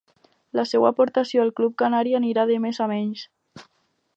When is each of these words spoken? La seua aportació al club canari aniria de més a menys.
La 0.59 0.63
seua 0.69 0.87
aportació 0.95 1.43
al 1.45 1.53
club 1.59 1.75
canari 1.83 2.15
aniria 2.21 2.47
de 2.53 2.57
més 2.65 2.81
a 2.87 2.89
menys. 2.93 3.27